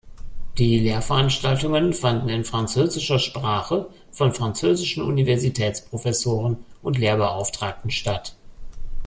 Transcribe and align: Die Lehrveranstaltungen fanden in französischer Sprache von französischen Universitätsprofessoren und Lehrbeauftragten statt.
Die 0.57 0.79
Lehrveranstaltungen 0.79 1.93
fanden 1.93 2.27
in 2.29 2.43
französischer 2.43 3.19
Sprache 3.19 3.87
von 4.11 4.33
französischen 4.33 5.03
Universitätsprofessoren 5.03 6.57
und 6.81 6.97
Lehrbeauftragten 6.97 7.91
statt. 7.91 8.35